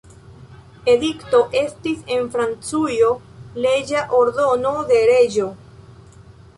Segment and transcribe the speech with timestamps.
[0.93, 3.13] Edikto estis en Francujo
[3.67, 5.51] leĝa ordono de reĝo.